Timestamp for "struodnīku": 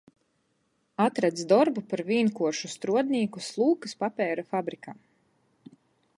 2.77-3.45